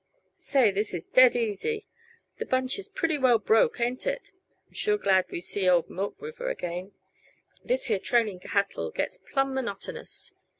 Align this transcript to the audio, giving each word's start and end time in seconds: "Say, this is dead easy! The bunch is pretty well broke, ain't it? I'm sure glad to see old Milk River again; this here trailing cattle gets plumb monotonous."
"Say, 0.39 0.71
this 0.71 0.95
is 0.95 1.05
dead 1.05 1.35
easy! 1.35 1.85
The 2.39 2.45
bunch 2.47 2.79
is 2.79 2.87
pretty 2.87 3.19
well 3.19 3.37
broke, 3.37 3.79
ain't 3.79 4.07
it? 4.07 4.31
I'm 4.65 4.73
sure 4.73 4.97
glad 4.97 5.29
to 5.29 5.39
see 5.39 5.69
old 5.69 5.91
Milk 5.91 6.19
River 6.19 6.49
again; 6.49 6.93
this 7.63 7.85
here 7.85 7.99
trailing 7.99 8.39
cattle 8.39 8.89
gets 8.89 9.19
plumb 9.19 9.53
monotonous." 9.53 10.31